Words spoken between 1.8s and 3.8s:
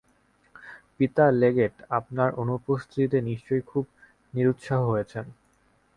আপনার অনুপস্থিতিতে নিশ্চয়ই